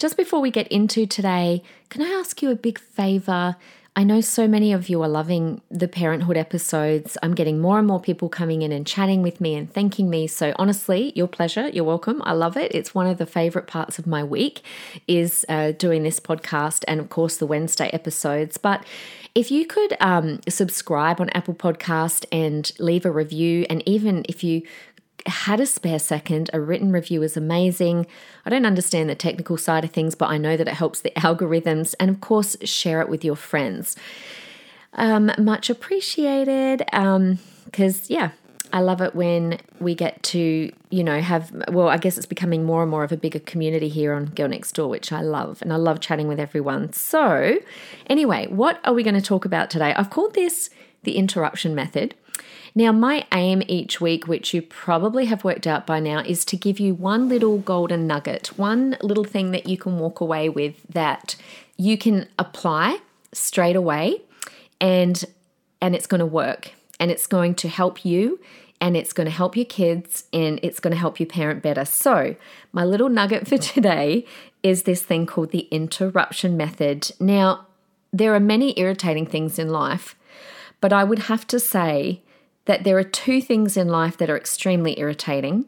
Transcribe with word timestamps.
Just 0.00 0.16
before 0.16 0.40
we 0.40 0.50
get 0.50 0.66
into 0.68 1.04
today, 1.04 1.62
can 1.90 2.00
I 2.00 2.08
ask 2.08 2.40
you 2.40 2.50
a 2.50 2.56
big 2.56 2.78
favor? 2.78 3.56
I 3.94 4.02
know 4.02 4.22
so 4.22 4.48
many 4.48 4.72
of 4.72 4.88
you 4.88 5.02
are 5.02 5.08
loving 5.08 5.60
the 5.70 5.88
parenthood 5.88 6.38
episodes. 6.38 7.18
I'm 7.22 7.34
getting 7.34 7.60
more 7.60 7.78
and 7.78 7.86
more 7.86 8.00
people 8.00 8.30
coming 8.30 8.62
in 8.62 8.72
and 8.72 8.86
chatting 8.86 9.20
with 9.20 9.42
me 9.42 9.54
and 9.56 9.70
thanking 9.70 10.08
me. 10.08 10.26
So 10.26 10.54
honestly, 10.56 11.12
your 11.14 11.28
pleasure. 11.28 11.68
You're 11.68 11.84
welcome. 11.84 12.22
I 12.24 12.32
love 12.32 12.56
it. 12.56 12.74
It's 12.74 12.94
one 12.94 13.08
of 13.08 13.18
the 13.18 13.26
favorite 13.26 13.66
parts 13.66 13.98
of 13.98 14.06
my 14.06 14.24
week 14.24 14.62
is 15.06 15.44
uh, 15.50 15.72
doing 15.72 16.02
this 16.02 16.18
podcast 16.18 16.82
and 16.88 16.98
of 16.98 17.10
course 17.10 17.36
the 17.36 17.46
Wednesday 17.46 17.90
episodes. 17.92 18.56
But 18.56 18.86
if 19.34 19.50
you 19.50 19.66
could 19.66 19.96
um, 20.00 20.40
subscribe 20.48 21.20
on 21.20 21.28
Apple 21.30 21.54
Podcast 21.54 22.24
and 22.32 22.72
leave 22.78 23.04
a 23.04 23.12
review, 23.12 23.64
and 23.70 23.86
even 23.86 24.24
if 24.28 24.42
you 24.42 24.62
had 25.26 25.60
a 25.60 25.66
spare 25.66 25.98
second, 25.98 26.50
a 26.52 26.60
written 26.60 26.92
review 26.92 27.22
is 27.22 27.36
amazing. 27.36 28.06
I 28.44 28.50
don't 28.50 28.66
understand 28.66 29.08
the 29.08 29.14
technical 29.14 29.56
side 29.56 29.84
of 29.84 29.90
things, 29.90 30.14
but 30.14 30.30
I 30.30 30.38
know 30.38 30.56
that 30.56 30.68
it 30.68 30.74
helps 30.74 31.00
the 31.00 31.10
algorithms. 31.16 31.94
And 32.00 32.10
of 32.10 32.20
course, 32.20 32.56
share 32.64 33.00
it 33.00 33.08
with 33.08 33.24
your 33.24 33.36
friends. 33.36 33.96
Um, 34.94 35.30
much 35.38 35.70
appreciated. 35.70 36.78
Because, 36.78 38.00
um, 38.00 38.06
yeah, 38.08 38.30
I 38.72 38.80
love 38.80 39.00
it 39.00 39.14
when 39.14 39.58
we 39.78 39.94
get 39.94 40.22
to, 40.24 40.72
you 40.90 41.04
know, 41.04 41.20
have, 41.20 41.52
well, 41.68 41.88
I 41.88 41.96
guess 41.96 42.16
it's 42.16 42.26
becoming 42.26 42.64
more 42.64 42.82
and 42.82 42.90
more 42.90 43.04
of 43.04 43.12
a 43.12 43.16
bigger 43.16 43.40
community 43.40 43.88
here 43.88 44.12
on 44.12 44.26
Girl 44.26 44.48
Next 44.48 44.72
Door, 44.72 44.88
which 44.88 45.12
I 45.12 45.22
love. 45.22 45.60
And 45.62 45.72
I 45.72 45.76
love 45.76 46.00
chatting 46.00 46.28
with 46.28 46.40
everyone. 46.40 46.92
So, 46.92 47.58
anyway, 48.06 48.46
what 48.48 48.80
are 48.84 48.94
we 48.94 49.02
going 49.02 49.14
to 49.14 49.20
talk 49.20 49.44
about 49.44 49.70
today? 49.70 49.94
I've 49.94 50.10
called 50.10 50.34
this 50.34 50.70
the 51.02 51.16
interruption 51.16 51.74
method. 51.74 52.14
Now, 52.74 52.92
my 52.92 53.26
aim 53.32 53.62
each 53.66 54.00
week, 54.00 54.28
which 54.28 54.54
you 54.54 54.62
probably 54.62 55.24
have 55.26 55.44
worked 55.44 55.66
out 55.66 55.86
by 55.86 56.00
now, 56.00 56.20
is 56.20 56.44
to 56.46 56.56
give 56.56 56.78
you 56.78 56.94
one 56.94 57.28
little 57.28 57.58
golden 57.58 58.06
nugget, 58.06 58.58
one 58.58 58.96
little 59.02 59.24
thing 59.24 59.50
that 59.50 59.66
you 59.66 59.76
can 59.76 59.98
walk 59.98 60.20
away 60.20 60.48
with 60.48 60.82
that 60.88 61.36
you 61.76 61.98
can 61.98 62.28
apply 62.38 62.98
straight 63.32 63.76
away 63.76 64.20
and 64.80 65.24
and 65.82 65.94
it's 65.94 66.06
going 66.06 66.18
to 66.18 66.26
work 66.26 66.72
and 66.98 67.10
it's 67.10 67.26
going 67.26 67.54
to 67.54 67.68
help 67.68 68.04
you 68.04 68.38
and 68.80 68.96
it's 68.96 69.12
going 69.12 69.26
to 69.26 69.30
help 69.30 69.56
your 69.56 69.64
kids 69.64 70.24
and 70.32 70.60
it's 70.62 70.80
going 70.80 70.92
to 70.92 70.98
help 70.98 71.20
you 71.20 71.26
parent 71.26 71.62
better. 71.62 71.84
So, 71.84 72.36
my 72.72 72.84
little 72.84 73.08
nugget 73.08 73.48
for 73.48 73.58
today 73.58 74.26
is 74.62 74.82
this 74.82 75.02
thing 75.02 75.26
called 75.26 75.50
the 75.50 75.68
interruption 75.70 76.56
method. 76.56 77.10
Now, 77.18 77.66
there 78.12 78.34
are 78.34 78.40
many 78.40 78.78
irritating 78.78 79.26
things 79.26 79.58
in 79.58 79.70
life, 79.70 80.14
but 80.80 80.92
I 80.92 81.04
would 81.04 81.20
have 81.20 81.46
to 81.48 81.60
say 81.60 82.22
that 82.66 82.84
there 82.84 82.98
are 82.98 83.04
two 83.04 83.40
things 83.40 83.76
in 83.76 83.88
life 83.88 84.16
that 84.18 84.30
are 84.30 84.36
extremely 84.36 84.98
irritating. 84.98 85.66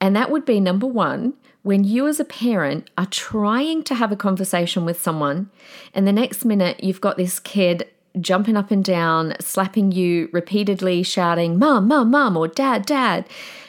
And 0.00 0.14
that 0.14 0.30
would 0.30 0.44
be 0.44 0.60
number 0.60 0.86
one, 0.86 1.34
when 1.62 1.82
you 1.82 2.06
as 2.06 2.20
a 2.20 2.24
parent 2.24 2.90
are 2.98 3.06
trying 3.06 3.82
to 3.84 3.94
have 3.94 4.12
a 4.12 4.16
conversation 4.16 4.84
with 4.84 5.00
someone, 5.00 5.50
and 5.94 6.06
the 6.06 6.12
next 6.12 6.44
minute 6.44 6.84
you've 6.84 7.00
got 7.00 7.16
this 7.16 7.40
kid 7.40 7.88
jumping 8.20 8.56
up 8.56 8.70
and 8.70 8.84
down, 8.84 9.34
slapping 9.40 9.90
you 9.90 10.28
repeatedly, 10.32 11.02
shouting, 11.02 11.58
Mom, 11.58 11.88
Mom, 11.88 12.10
Mom, 12.10 12.36
or 12.36 12.48
Dad, 12.48 12.86
Dad. 12.86 13.26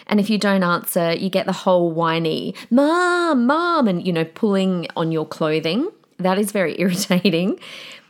And 0.08 0.20
if 0.20 0.30
you 0.30 0.38
don't 0.38 0.64
answer, 0.64 1.14
you 1.14 1.30
get 1.30 1.46
the 1.46 1.52
whole 1.52 1.92
whiny, 1.92 2.54
Mom, 2.70 3.48
Mom, 3.48 3.88
and, 3.88 4.06
you 4.06 4.14
know, 4.14 4.26
pulling 4.26 4.88
on 4.96 5.12
your 5.12 5.26
clothing. 5.26 5.90
That 6.18 6.38
is 6.38 6.52
very 6.52 6.76
irritating. 6.80 7.60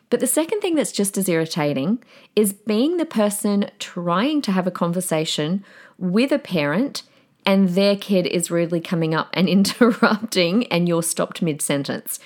But 0.09 0.19
the 0.19 0.27
second 0.27 0.61
thing 0.61 0.75
that's 0.75 0.91
just 0.91 1.17
as 1.17 1.27
irritating 1.27 2.03
is 2.35 2.53
being 2.53 2.97
the 2.97 3.05
person 3.05 3.69
trying 3.79 4.41
to 4.43 4.51
have 4.51 4.67
a 4.67 4.71
conversation 4.71 5.63
with 5.97 6.31
a 6.31 6.39
parent 6.39 7.03
and 7.45 7.69
their 7.69 7.95
kid 7.95 8.25
is 8.25 8.51
rudely 8.51 8.81
coming 8.81 9.13
up 9.13 9.29
and 9.33 9.47
interrupting 9.49 10.67
and 10.67 10.87
you're 10.87 11.03
stopped 11.03 11.41
mid 11.41 11.61
sentence. 11.61 12.19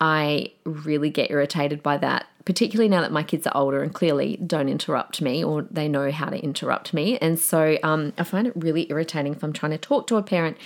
I 0.00 0.52
really 0.64 1.10
get 1.10 1.30
irritated 1.30 1.82
by 1.82 1.96
that, 1.98 2.26
particularly 2.44 2.88
now 2.88 3.00
that 3.00 3.10
my 3.10 3.24
kids 3.24 3.48
are 3.48 3.56
older 3.56 3.82
and 3.82 3.92
clearly 3.92 4.36
don't 4.36 4.68
interrupt 4.68 5.20
me 5.20 5.42
or 5.42 5.62
they 5.62 5.88
know 5.88 6.12
how 6.12 6.30
to 6.30 6.38
interrupt 6.38 6.94
me. 6.94 7.18
And 7.18 7.36
so 7.38 7.78
um, 7.82 8.12
I 8.16 8.22
find 8.22 8.46
it 8.46 8.52
really 8.54 8.88
irritating 8.90 9.32
if 9.32 9.42
I'm 9.42 9.52
trying 9.52 9.72
to 9.72 9.78
talk 9.78 10.06
to 10.08 10.16
a 10.16 10.22
parent 10.22 10.56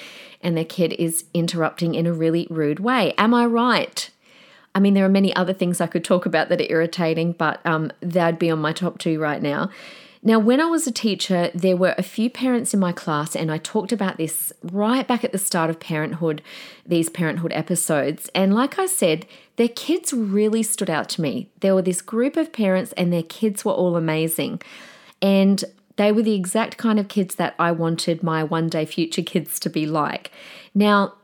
and 0.43 0.55
their 0.55 0.67
kid 0.67 0.93
is 0.95 1.25
interrupting 1.33 1.95
in 1.95 2.07
a 2.07 2.13
really 2.13 2.47
rude 2.51 2.79
way. 2.79 3.15
Am 3.17 3.33
I 3.33 3.47
right? 3.47 4.11
I 4.75 4.81
mean, 4.81 4.95
there 4.95 5.05
are 5.05 5.11
many 5.11 5.35
other 5.35 5.53
things 5.53 5.81
I 5.81 5.87
could 5.87 6.05
talk 6.05 6.27
about 6.27 6.49
that 6.49 6.61
are 6.61 6.71
irritating, 6.71 7.33
but 7.33 7.65
um, 7.67 7.93
that'd 8.01 8.39
be 8.39 8.51
on 8.51 8.59
my 8.59 8.73
top 8.73 8.99
two 8.99 9.21
right 9.21 9.43
now. 9.43 9.71
Now, 10.25 10.39
when 10.39 10.61
I 10.61 10.67
was 10.67 10.87
a 10.87 10.93
teacher, 10.93 11.51
there 11.53 11.77
were 11.77 11.97
a 11.99 12.03
few 12.03 12.31
parents 12.31 12.73
in 12.73 12.79
my 12.79 12.93
class, 12.93 13.35
and 13.35 13.51
I 13.51 13.59
talked 13.59 13.91
about 13.91 14.19
this 14.19 14.53
right 14.63 15.07
back 15.07 15.25
at 15.25 15.33
the 15.33 15.39
start 15.39 15.69
of 15.69 15.81
parenthood, 15.81 16.43
these 16.87 17.11
parenthood 17.11 17.53
episodes. 17.53 18.31
And 18.33 18.55
like 18.55 18.79
I 18.79 18.87
said, 18.87 19.27
their 19.57 19.69
kids 19.69 20.13
really 20.13 20.63
stood 20.63 20.89
out 20.89 21.09
to 21.11 21.23
me. 21.23 21.51
There 21.59 21.75
were 21.75 21.83
this 21.83 22.01
group 22.01 22.37
of 22.37 22.53
parents, 22.53 22.93
and 22.93 23.13
their 23.13 23.25
kids 23.25 23.65
were 23.65 23.73
all 23.73 23.97
amazing. 23.97 24.63
And 25.21 25.65
they 25.97 26.13
were 26.13 26.23
the 26.23 26.35
exact 26.35 26.77
kind 26.77 27.01
of 27.01 27.09
kids 27.09 27.35
that 27.35 27.57
I 27.59 27.73
wanted 27.73 28.23
my 28.23 28.45
one 28.45 28.69
day 28.69 28.85
future 28.85 29.23
kids 29.23 29.59
to 29.59 29.69
be 29.69 29.87
like. 29.87 30.31
Now, 30.73 31.15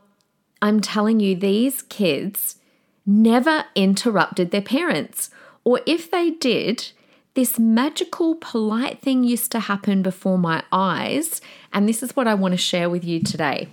I'm 0.61 0.81
telling 0.81 1.21
you, 1.21 1.35
these 1.35 1.83
kids 1.83 2.58
never 3.09 3.65
interrupted 3.75 4.51
their 4.51 4.61
parents. 4.61 5.29
Or 5.63 5.81
if 5.85 6.11
they 6.11 6.29
did, 6.29 6.91
this 7.33 7.57
magical, 7.57 8.35
polite 8.35 9.01
thing 9.01 9.23
used 9.23 9.51
to 9.51 9.59
happen 9.59 10.01
before 10.01 10.37
my 10.37 10.63
eyes. 10.71 11.41
And 11.73 11.89
this 11.89 12.03
is 12.03 12.15
what 12.15 12.27
I 12.27 12.35
want 12.35 12.53
to 12.53 12.57
share 12.57 12.89
with 12.89 13.03
you 13.03 13.19
today. 13.19 13.67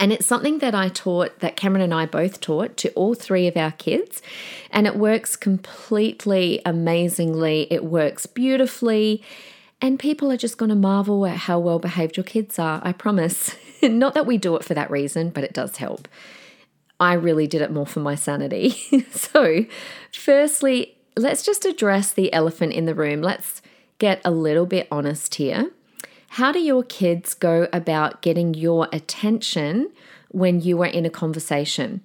And 0.00 0.12
it's 0.12 0.26
something 0.26 0.58
that 0.58 0.74
I 0.74 0.88
taught, 0.88 1.40
that 1.40 1.56
Cameron 1.56 1.82
and 1.82 1.94
I 1.94 2.06
both 2.06 2.40
taught 2.40 2.76
to 2.78 2.90
all 2.90 3.14
three 3.14 3.46
of 3.46 3.56
our 3.56 3.72
kids. 3.72 4.22
And 4.70 4.86
it 4.86 4.96
works 4.96 5.34
completely 5.34 6.60
amazingly. 6.64 7.66
It 7.70 7.84
works 7.84 8.26
beautifully. 8.26 9.22
And 9.80 9.98
people 9.98 10.30
are 10.32 10.36
just 10.36 10.58
going 10.58 10.70
to 10.70 10.76
marvel 10.76 11.26
at 11.26 11.36
how 11.36 11.58
well 11.58 11.78
behaved 11.78 12.16
your 12.16 12.24
kids 12.24 12.58
are, 12.58 12.80
I 12.84 12.92
promise. 12.92 13.56
Not 13.82 14.14
that 14.14 14.26
we 14.26 14.36
do 14.36 14.56
it 14.56 14.64
for 14.64 14.74
that 14.74 14.90
reason, 14.90 15.30
but 15.30 15.44
it 15.44 15.52
does 15.52 15.76
help. 15.76 16.08
I 17.00 17.14
really 17.14 17.46
did 17.46 17.62
it 17.62 17.70
more 17.70 17.86
for 17.86 18.00
my 18.00 18.14
sanity. 18.14 18.70
so, 19.10 19.64
firstly, 20.12 20.96
let's 21.16 21.44
just 21.44 21.64
address 21.64 22.12
the 22.12 22.32
elephant 22.32 22.72
in 22.72 22.86
the 22.86 22.94
room. 22.94 23.22
Let's 23.22 23.62
get 23.98 24.20
a 24.24 24.30
little 24.30 24.66
bit 24.66 24.88
honest 24.90 25.36
here. 25.36 25.70
How 26.30 26.52
do 26.52 26.60
your 26.60 26.82
kids 26.82 27.34
go 27.34 27.68
about 27.72 28.22
getting 28.22 28.54
your 28.54 28.88
attention 28.92 29.90
when 30.30 30.60
you 30.60 30.80
are 30.82 30.86
in 30.86 31.06
a 31.06 31.10
conversation? 31.10 32.02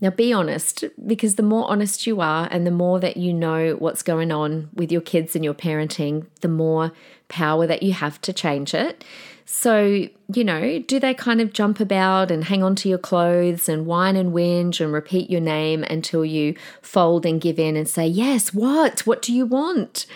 Now, 0.00 0.10
be 0.10 0.32
honest, 0.32 0.84
because 1.06 1.36
the 1.36 1.42
more 1.42 1.70
honest 1.70 2.06
you 2.06 2.20
are 2.20 2.48
and 2.50 2.66
the 2.66 2.70
more 2.70 2.98
that 3.00 3.16
you 3.16 3.32
know 3.32 3.76
what's 3.78 4.02
going 4.02 4.32
on 4.32 4.68
with 4.74 4.90
your 4.90 5.00
kids 5.00 5.34
and 5.34 5.44
your 5.44 5.54
parenting, 5.54 6.26
the 6.40 6.48
more 6.48 6.92
power 7.28 7.66
that 7.66 7.82
you 7.82 7.92
have 7.92 8.20
to 8.22 8.32
change 8.32 8.74
it. 8.74 9.04
So, 9.46 10.08
you 10.32 10.44
know, 10.44 10.78
do 10.78 10.98
they 10.98 11.12
kind 11.12 11.40
of 11.40 11.52
jump 11.52 11.78
about 11.78 12.30
and 12.30 12.44
hang 12.44 12.62
on 12.62 12.74
to 12.76 12.88
your 12.88 12.98
clothes 12.98 13.68
and 13.68 13.86
whine 13.86 14.16
and 14.16 14.32
whinge 14.32 14.80
and 14.80 14.92
repeat 14.92 15.28
your 15.28 15.40
name 15.40 15.84
until 15.84 16.24
you 16.24 16.56
fold 16.80 17.26
and 17.26 17.40
give 17.40 17.58
in 17.58 17.76
and 17.76 17.88
say, 17.88 18.06
Yes, 18.06 18.54
what? 18.54 19.00
What 19.06 19.20
do 19.20 19.34
you 19.34 19.44
want? 19.44 20.06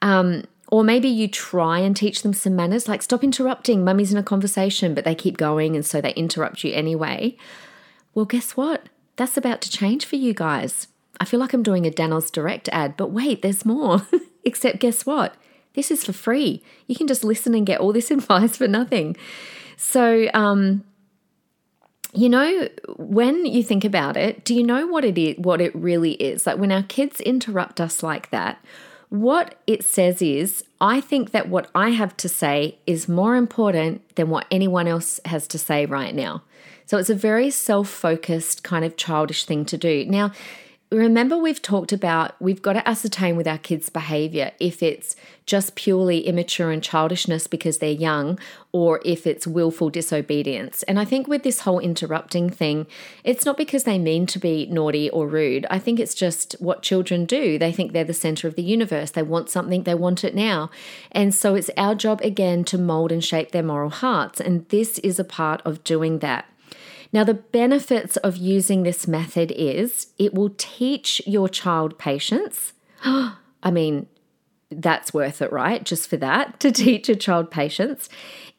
Um, 0.00 0.44
or 0.68 0.82
maybe 0.82 1.08
you 1.08 1.28
try 1.28 1.80
and 1.80 1.94
teach 1.94 2.22
them 2.22 2.32
some 2.32 2.56
manners, 2.56 2.88
like 2.88 3.02
stop 3.02 3.22
interrupting, 3.22 3.84
mummy's 3.84 4.10
in 4.10 4.16
a 4.16 4.22
conversation, 4.22 4.94
but 4.94 5.04
they 5.04 5.14
keep 5.14 5.36
going 5.36 5.76
and 5.76 5.84
so 5.84 6.00
they 6.00 6.14
interrupt 6.14 6.64
you 6.64 6.72
anyway. 6.72 7.36
Well, 8.14 8.24
guess 8.24 8.56
what? 8.56 8.88
That's 9.16 9.36
about 9.36 9.60
to 9.62 9.70
change 9.70 10.06
for 10.06 10.16
you 10.16 10.32
guys. 10.32 10.88
I 11.20 11.26
feel 11.26 11.40
like 11.40 11.52
I'm 11.52 11.62
doing 11.62 11.86
a 11.86 11.90
Danoz 11.90 12.32
Direct 12.32 12.70
ad, 12.70 12.96
but 12.96 13.10
wait, 13.10 13.42
there's 13.42 13.66
more. 13.66 14.06
Except, 14.44 14.78
guess 14.78 15.04
what? 15.04 15.34
This 15.74 15.90
is 15.90 16.04
for 16.04 16.12
free. 16.12 16.62
You 16.86 16.96
can 16.96 17.06
just 17.06 17.24
listen 17.24 17.54
and 17.54 17.66
get 17.66 17.80
all 17.80 17.92
this 17.92 18.10
advice 18.16 18.56
for 18.56 18.68
nothing. 18.68 19.16
So, 19.76 20.28
um, 20.34 20.84
you 22.14 22.28
know, 22.28 22.68
when 22.96 23.46
you 23.46 23.62
think 23.62 23.84
about 23.84 24.16
it, 24.16 24.44
do 24.44 24.54
you 24.54 24.62
know 24.62 24.86
what 24.86 25.04
it 25.04 25.16
is, 25.16 25.36
what 25.38 25.60
it 25.60 25.74
really 25.74 26.12
is? 26.12 26.46
Like 26.46 26.58
when 26.58 26.70
our 26.70 26.82
kids 26.82 27.20
interrupt 27.20 27.80
us 27.80 28.02
like 28.02 28.30
that, 28.30 28.62
what 29.08 29.56
it 29.66 29.84
says 29.84 30.22
is, 30.22 30.64
I 30.80 31.00
think 31.00 31.32
that 31.32 31.48
what 31.48 31.70
I 31.74 31.90
have 31.90 32.16
to 32.18 32.28
say 32.28 32.78
is 32.86 33.08
more 33.08 33.36
important 33.36 34.16
than 34.16 34.30
what 34.30 34.46
anyone 34.50 34.88
else 34.88 35.20
has 35.26 35.46
to 35.48 35.58
say 35.58 35.84
right 35.84 36.14
now. 36.14 36.42
So 36.86 36.98
it's 36.98 37.10
a 37.10 37.14
very 37.14 37.50
self 37.50 37.88
focused, 37.88 38.62
kind 38.62 38.84
of 38.84 38.96
childish 38.96 39.44
thing 39.44 39.64
to 39.66 39.76
do. 39.76 40.04
Now, 40.06 40.32
remember 40.98 41.36
we've 41.36 41.62
talked 41.62 41.92
about 41.92 42.40
we've 42.40 42.62
got 42.62 42.74
to 42.74 42.88
ascertain 42.88 43.36
with 43.36 43.46
our 43.46 43.58
kids' 43.58 43.88
behavior 43.88 44.52
if 44.58 44.82
it's 44.82 45.16
just 45.46 45.74
purely 45.74 46.20
immature 46.20 46.70
and 46.70 46.82
childishness 46.82 47.46
because 47.46 47.78
they're 47.78 47.90
young 47.90 48.38
or 48.70 49.00
if 49.04 49.26
it's 49.26 49.46
willful 49.46 49.90
disobedience. 49.90 50.82
And 50.84 50.98
I 50.98 51.04
think 51.04 51.26
with 51.26 51.42
this 51.42 51.60
whole 51.60 51.78
interrupting 51.78 52.48
thing, 52.48 52.86
it's 53.24 53.44
not 53.44 53.56
because 53.56 53.84
they 53.84 53.98
mean 53.98 54.26
to 54.26 54.38
be 54.38 54.66
naughty 54.66 55.10
or 55.10 55.26
rude. 55.26 55.66
I 55.68 55.78
think 55.78 55.98
it's 55.98 56.14
just 56.14 56.54
what 56.60 56.82
children 56.82 57.24
do. 57.24 57.58
They 57.58 57.72
think 57.72 57.92
they're 57.92 58.04
the 58.04 58.14
center 58.14 58.46
of 58.46 58.54
the 58.54 58.62
universe. 58.62 59.10
They 59.10 59.22
want 59.22 59.50
something, 59.50 59.82
they 59.82 59.94
want 59.94 60.24
it 60.24 60.34
now. 60.34 60.70
And 61.10 61.34
so 61.34 61.54
it's 61.54 61.70
our 61.76 61.94
job 61.94 62.20
again 62.22 62.64
to 62.64 62.78
mold 62.78 63.12
and 63.12 63.24
shape 63.24 63.50
their 63.50 63.62
moral 63.62 63.90
hearts. 63.90 64.40
And 64.40 64.68
this 64.68 64.98
is 65.00 65.18
a 65.18 65.24
part 65.24 65.60
of 65.64 65.84
doing 65.84 66.20
that. 66.20 66.46
Now, 67.12 67.24
the 67.24 67.34
benefits 67.34 68.16
of 68.18 68.36
using 68.36 68.82
this 68.82 69.06
method 69.06 69.52
is 69.54 70.08
it 70.18 70.32
will 70.32 70.54
teach 70.56 71.20
your 71.26 71.48
child 71.48 71.98
patience. 71.98 72.72
I 73.04 73.70
mean, 73.70 74.06
that's 74.70 75.12
worth 75.12 75.42
it, 75.42 75.52
right? 75.52 75.84
Just 75.84 76.08
for 76.08 76.16
that, 76.16 76.58
to 76.60 76.72
teach 76.72 77.08
a 77.08 77.16
child 77.16 77.50
patience. 77.50 78.08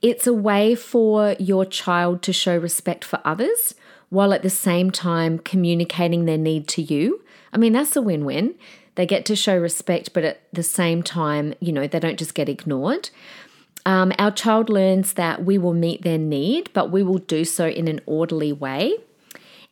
It's 0.01 0.27
a 0.27 0.33
way 0.33 0.75
for 0.75 1.35
your 1.39 1.65
child 1.65 2.21
to 2.23 2.33
show 2.33 2.57
respect 2.57 3.03
for 3.03 3.19
others 3.25 3.73
while 4.09 4.33
at 4.33 4.44
the 4.44 4.50
same 4.50 4.91
time 4.91 5.39
communicating 5.39 6.25
their 6.25 6.38
need 6.38 6.67
to 6.67 6.81
you. 6.81 7.23
I 7.51 7.57
mean, 7.57 7.73
that's 7.73 7.95
a 7.95 8.01
win 8.01 8.25
win. 8.25 8.53
They 8.95 9.07
get 9.07 9.25
to 9.25 9.35
show 9.35 9.57
respect, 9.57 10.13
but 10.13 10.23
at 10.23 10.41
the 10.53 10.61
same 10.61 11.01
time, 11.01 11.55
you 11.59 11.71
know, 11.71 11.88
they 11.88 12.00
don't 12.00 12.19
just 12.19 12.35
get 12.35 12.47
ignored. 12.47 13.09
Um, 13.85 14.13
our 14.18 14.31
child 14.31 14.69
learns 14.69 15.13
that 15.13 15.44
we 15.44 15.57
will 15.57 15.74
meet 15.74 16.03
their 16.03 16.18
need, 16.18 16.69
but 16.74 16.91
we 16.91 17.03
will 17.03 17.18
do 17.18 17.44
so 17.44 17.68
in 17.68 17.88
an 17.88 18.00
orderly 18.06 18.53
way. 18.53 18.95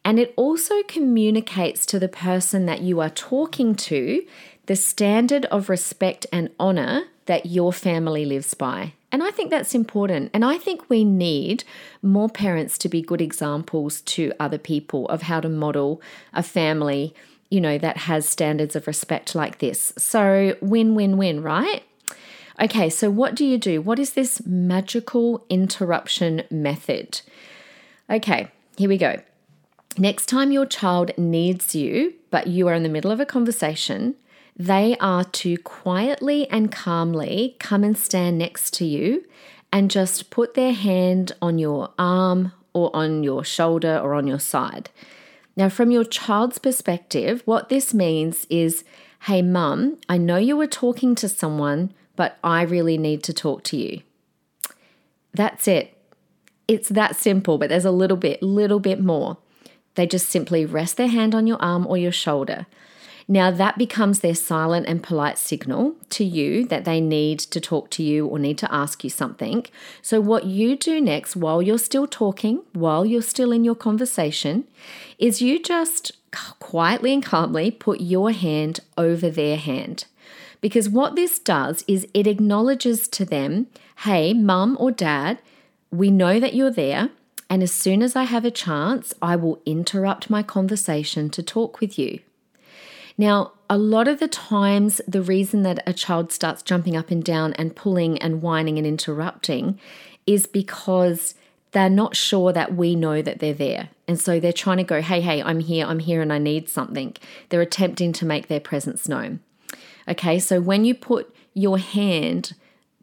And 0.03 0.19
it 0.19 0.33
also 0.35 0.81
communicates 0.83 1.85
to 1.87 1.99
the 1.99 2.09
person 2.09 2.65
that 2.65 2.81
you 2.81 2.99
are 2.99 3.09
talking 3.09 3.75
to 3.75 4.25
the 4.65 4.75
standard 4.75 5.45
of 5.45 5.69
respect 5.69 6.25
and 6.31 6.49
honor 6.59 7.03
that 7.25 7.45
your 7.45 7.71
family 7.71 8.25
lives 8.25 8.53
by. 8.53 8.93
And 9.11 9.21
I 9.21 9.29
think 9.29 9.49
that's 9.49 9.75
important. 9.75 10.31
And 10.33 10.43
I 10.45 10.57
think 10.57 10.89
we 10.89 11.03
need 11.03 11.63
more 12.01 12.29
parents 12.29 12.77
to 12.79 12.89
be 12.89 13.01
good 13.01 13.21
examples 13.21 14.01
to 14.01 14.33
other 14.39 14.57
people 14.57 15.07
of 15.09 15.23
how 15.23 15.39
to 15.41 15.49
model 15.49 16.01
a 16.33 16.41
family, 16.41 17.13
you 17.49 17.59
know, 17.59 17.77
that 17.77 17.97
has 17.97 18.27
standards 18.27 18.75
of 18.75 18.87
respect 18.87 19.35
like 19.35 19.59
this. 19.59 19.93
So 19.97 20.55
win, 20.61 20.95
win, 20.95 21.17
win, 21.17 21.43
right? 21.43 21.83
Okay, 22.61 22.91
so 22.91 23.09
what 23.09 23.33
do 23.33 23.43
you 23.43 23.57
do? 23.57 23.81
What 23.81 23.97
is 23.97 24.13
this 24.13 24.45
magical 24.45 25.43
interruption 25.49 26.43
method? 26.51 27.21
Okay, 28.07 28.49
here 28.77 28.87
we 28.87 28.99
go. 28.99 29.19
Next 29.97 30.27
time 30.27 30.51
your 30.51 30.67
child 30.67 31.11
needs 31.17 31.73
you, 31.73 32.13
but 32.29 32.45
you 32.45 32.67
are 32.67 32.75
in 32.75 32.83
the 32.83 32.89
middle 32.89 33.09
of 33.09 33.19
a 33.19 33.25
conversation, 33.25 34.15
they 34.55 34.95
are 34.99 35.23
to 35.23 35.57
quietly 35.57 36.47
and 36.49 36.71
calmly 36.71 37.55
come 37.59 37.83
and 37.83 37.97
stand 37.97 38.37
next 38.37 38.75
to 38.75 38.85
you 38.85 39.25
and 39.71 39.89
just 39.89 40.29
put 40.29 40.53
their 40.53 40.73
hand 40.73 41.31
on 41.41 41.57
your 41.57 41.89
arm 41.97 42.51
or 42.73 42.95
on 42.95 43.23
your 43.23 43.43
shoulder 43.43 43.97
or 43.97 44.13
on 44.13 44.27
your 44.27 44.39
side. 44.39 44.91
Now, 45.55 45.67
from 45.67 45.89
your 45.89 46.03
child's 46.03 46.59
perspective, 46.59 47.41
what 47.45 47.69
this 47.69 47.91
means 47.91 48.45
is 48.51 48.83
hey, 49.21 49.41
mum, 49.41 49.97
I 50.09 50.17
know 50.17 50.37
you 50.37 50.57
were 50.57 50.67
talking 50.67 51.15
to 51.15 51.29
someone 51.29 51.93
but 52.21 52.38
I 52.44 52.62
really 52.62 53.00
need 53.00 53.23
to 53.23 53.33
talk 53.33 53.63
to 53.63 53.75
you. 53.75 54.03
That's 55.33 55.68
it. 55.68 55.97
It's 56.68 56.89
that 56.89 57.15
simple, 57.15 57.57
but 57.57 57.69
there's 57.69 57.83
a 57.83 57.89
little 57.89 58.15
bit, 58.15 58.44
little 58.44 58.79
bit 58.79 59.00
more. 59.00 59.39
They 59.95 60.06
just 60.06 60.29
simply 60.29 60.63
rest 60.63 60.97
their 60.97 61.07
hand 61.07 61.33
on 61.33 61.47
your 61.47 61.59
arm 61.59 61.88
or 61.88 61.97
your 61.97 62.12
shoulder. 62.12 62.68
Now, 63.27 63.50
that 63.50 63.79
becomes 63.79 64.19
their 64.19 64.35
silent 64.35 64.85
and 64.88 65.01
polite 65.01 65.39
signal 65.39 65.95
to 66.12 66.23
you 66.23 66.63
that 66.68 66.85
they 66.85 67.01
need 67.01 67.39
to 67.39 67.59
talk 67.59 67.89
to 67.95 68.03
you 68.03 68.27
or 68.27 68.38
need 68.38 68.59
to 68.59 68.71
ask 68.71 69.03
you 69.03 69.09
something. 69.09 69.65
So, 70.03 70.21
what 70.21 70.45
you 70.45 70.75
do 70.77 71.01
next 71.01 71.35
while 71.35 71.59
you're 71.59 71.79
still 71.79 72.06
talking, 72.06 72.62
while 72.74 73.03
you're 73.03 73.24
still 73.24 73.51
in 73.51 73.63
your 73.63 73.74
conversation, 73.74 74.65
is 75.17 75.41
you 75.41 75.57
just 75.57 76.12
quietly 76.59 77.15
and 77.15 77.25
calmly 77.25 77.71
put 77.71 78.00
your 78.00 78.29
hand 78.29 78.79
over 78.95 79.31
their 79.31 79.57
hand. 79.57 80.06
Because 80.61 80.87
what 80.87 81.15
this 81.15 81.39
does 81.39 81.83
is 81.87 82.07
it 82.13 82.27
acknowledges 82.27 83.07
to 83.09 83.25
them, 83.25 83.67
hey, 83.99 84.33
mum 84.33 84.77
or 84.79 84.91
dad, 84.91 85.39
we 85.91 86.11
know 86.11 86.39
that 86.39 86.53
you're 86.53 86.71
there. 86.71 87.09
And 87.49 87.61
as 87.61 87.73
soon 87.73 88.01
as 88.01 88.15
I 88.15 88.23
have 88.23 88.45
a 88.45 88.51
chance, 88.51 89.13
I 89.21 89.35
will 89.35 89.61
interrupt 89.65 90.29
my 90.29 90.43
conversation 90.43 91.29
to 91.31 91.43
talk 91.43 91.81
with 91.81 91.99
you. 91.99 92.19
Now, 93.17 93.51
a 93.69 93.77
lot 93.77 94.07
of 94.07 94.19
the 94.19 94.27
times, 94.27 95.01
the 95.07 95.21
reason 95.21 95.63
that 95.63 95.83
a 95.85 95.93
child 95.93 96.31
starts 96.31 96.61
jumping 96.63 96.95
up 96.95 97.11
and 97.11 97.23
down 97.23 97.53
and 97.53 97.75
pulling 97.75 98.17
and 98.19 98.41
whining 98.41 98.77
and 98.77 98.87
interrupting 98.87 99.79
is 100.25 100.45
because 100.45 101.35
they're 101.71 101.89
not 101.89 102.15
sure 102.15 102.53
that 102.53 102.75
we 102.75 102.95
know 102.95 103.21
that 103.21 103.39
they're 103.39 103.53
there. 103.53 103.89
And 104.07 104.19
so 104.19 104.39
they're 104.39 104.53
trying 104.53 104.77
to 104.77 104.83
go, 104.83 105.01
hey, 105.01 105.21
hey, 105.21 105.41
I'm 105.41 105.59
here, 105.59 105.85
I'm 105.85 105.99
here, 105.99 106.21
and 106.21 106.31
I 106.31 106.37
need 106.37 106.69
something. 106.69 107.15
They're 107.49 107.61
attempting 107.61 108.13
to 108.13 108.25
make 108.25 108.47
their 108.47 108.59
presence 108.59 109.07
known. 109.07 109.39
Okay, 110.07 110.39
so 110.39 110.62
when 110.62 110.86
you 110.86 110.95
put 110.95 111.33
your 111.53 111.77
hand 111.77 112.53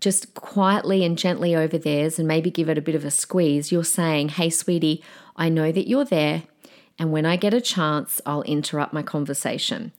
just 0.01 0.35
quietly 0.35 1.05
and 1.05 1.19
gently 1.19 1.55
over 1.57 1.77
theirs 1.77 2.19
and 2.19 2.29
maybe 2.29 2.51
give 2.51 2.69
it 2.69 2.79
a 2.79 2.83
bit 2.83 2.95
of 2.95 3.05
a 3.05 3.11
squeeze, 3.11 3.73
you're 3.73 3.85
saying, 3.85 4.31
Hey, 4.31 4.51
sweetie, 4.51 5.03
I 5.37 5.49
know 5.49 5.73
that 5.73 5.89
you're 5.89 6.05
there. 6.05 6.45
And 6.99 7.13
when 7.13 7.25
I 7.25 7.37
get 7.37 7.55
a 7.55 7.61
chance, 7.61 8.21
I'll 8.27 8.43
interrupt 8.43 8.93
my 8.93 9.03
conversation. 9.03 9.93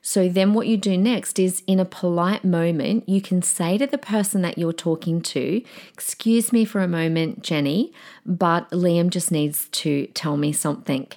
So 0.00 0.28
then, 0.28 0.54
what 0.54 0.68
you 0.68 0.76
do 0.76 0.96
next 0.96 1.38
is 1.38 1.64
in 1.66 1.80
a 1.80 1.84
polite 1.84 2.44
moment, 2.44 3.08
you 3.08 3.20
can 3.20 3.42
say 3.42 3.76
to 3.76 3.88
the 3.88 3.98
person 3.98 4.40
that 4.42 4.56
you're 4.56 4.72
talking 4.72 5.20
to, 5.22 5.62
Excuse 5.92 6.52
me 6.52 6.64
for 6.64 6.80
a 6.80 6.88
moment, 6.88 7.42
Jenny, 7.42 7.92
but 8.24 8.70
Liam 8.70 9.10
just 9.10 9.32
needs 9.32 9.68
to 9.70 10.06
tell 10.08 10.36
me 10.36 10.52
something. 10.52 11.08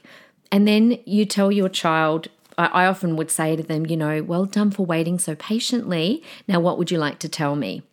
And 0.51 0.67
then 0.67 0.97
you 1.05 1.25
tell 1.25 1.51
your 1.51 1.69
child, 1.69 2.29
I, 2.67 2.85
often 2.87 3.15
would 3.15 3.31
say 3.31 3.55
to 3.55 3.63
them, 3.63 3.85
you 3.85 3.95
know, 3.95 4.21
well 4.21 4.45
done 4.45 4.71
for 4.71 4.85
waiting 4.85 5.17
so 5.17 5.35
patiently. 5.35 6.23
Now, 6.47 6.59
what 6.59 6.77
would 6.77 6.91
you 6.91 6.97
like 6.97 7.19
to 7.19 7.29
tell 7.29 7.55
me? 7.55 7.83